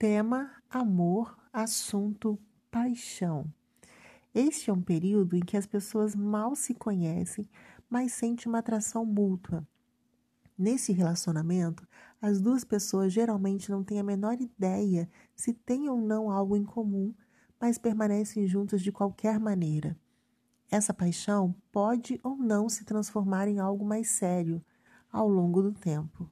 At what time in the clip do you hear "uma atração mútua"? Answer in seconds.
8.46-9.62